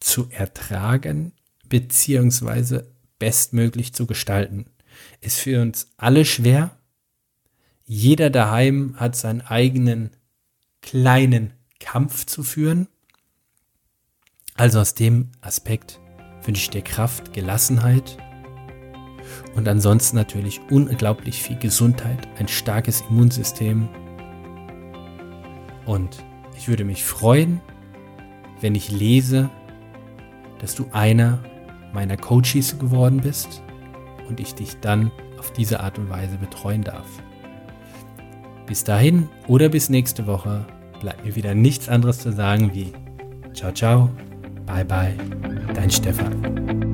zu 0.01 0.27
ertragen 0.29 1.31
beziehungsweise 1.69 2.91
bestmöglich 3.17 3.93
zu 3.93 4.07
gestalten. 4.07 4.65
Ist 5.21 5.39
für 5.39 5.61
uns 5.61 5.89
alle 5.95 6.25
schwer. 6.25 6.77
Jeder 7.85 8.29
daheim 8.29 8.95
hat 8.97 9.15
seinen 9.15 9.39
eigenen 9.39 10.09
kleinen 10.81 11.53
Kampf 11.79 12.25
zu 12.25 12.43
führen. 12.43 12.89
Also 14.57 14.79
aus 14.79 14.93
dem 14.93 15.31
Aspekt 15.41 15.99
wünsche 16.43 16.61
ich 16.61 16.69
dir 16.69 16.81
Kraft, 16.81 17.33
Gelassenheit 17.33 18.17
und 19.53 19.67
ansonsten 19.67 20.15
natürlich 20.15 20.61
unglaublich 20.71 21.43
viel 21.43 21.57
Gesundheit, 21.57 22.25
ein 22.39 22.47
starkes 22.47 23.03
Immunsystem. 23.09 23.89
Und 25.85 26.23
ich 26.57 26.69
würde 26.69 26.85
mich 26.85 27.03
freuen, 27.03 27.59
wenn 28.61 28.75
ich 28.75 28.89
lese, 28.89 29.49
dass 30.59 30.73
du 30.73 30.85
einer 30.93 31.43
meiner 31.93 32.15
Coaches 32.15 32.79
geworden 32.79 33.19
bist 33.21 33.61
und 34.29 34.39
ich 34.39 34.55
dich 34.55 34.79
dann 34.79 35.11
auf 35.37 35.51
diese 35.51 35.81
Art 35.81 35.99
und 35.99 36.09
Weise 36.09 36.37
betreuen 36.37 36.81
darf. 36.81 37.07
Bis 38.67 38.85
dahin 38.85 39.27
oder 39.47 39.67
bis 39.67 39.89
nächste 39.89 40.27
Woche 40.27 40.65
bleibt 41.01 41.25
mir 41.25 41.35
wieder 41.35 41.53
nichts 41.53 41.89
anderes 41.89 42.19
zu 42.19 42.31
sagen 42.31 42.73
wie 42.73 42.93
Ciao, 43.53 43.71
ciao, 43.71 44.09
bye, 44.65 44.83
bye, 44.83 45.15
dein 45.73 45.89
Stefan. 45.89 46.84